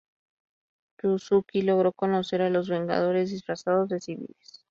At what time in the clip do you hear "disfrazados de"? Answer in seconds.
3.29-3.99